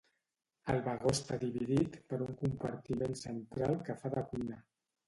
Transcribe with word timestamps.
El 0.73 0.79
vagó 0.87 1.11
està 1.17 1.37
dividit 1.45 1.99
per 2.09 2.19
un 2.29 2.35
compartiment 2.43 3.17
central 3.25 3.79
que 3.89 4.01
fa 4.03 4.15
de 4.19 4.27
cuina. 4.35 4.65